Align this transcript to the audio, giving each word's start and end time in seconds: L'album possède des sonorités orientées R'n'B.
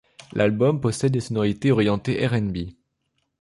L'album 0.33 0.81
possède 0.81 1.11
des 1.11 1.19
sonorités 1.19 1.69
orientées 1.71 2.25
R'n'B. 2.25 2.71